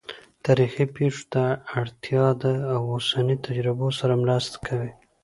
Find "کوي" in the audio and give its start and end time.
4.67-4.91